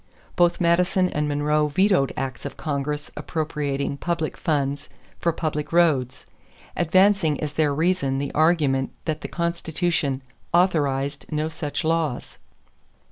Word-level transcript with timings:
Both 0.35 0.59
Madison 0.59 1.09
and 1.09 1.27
Monroe 1.27 1.67
vetoed 1.67 2.11
acts 2.17 2.43
of 2.43 2.57
Congress 2.57 3.11
appropriating 3.15 3.97
public 3.97 4.35
funds 4.35 4.89
for 5.19 5.31
public 5.31 5.71
roads, 5.71 6.25
advancing 6.75 7.39
as 7.39 7.53
their 7.53 7.71
reason 7.71 8.17
the 8.17 8.31
argument 8.33 8.93
that 9.05 9.21
the 9.21 9.27
Constitution 9.27 10.23
authorized 10.55 11.27
no 11.31 11.49
such 11.49 11.83
laws. 11.83 12.39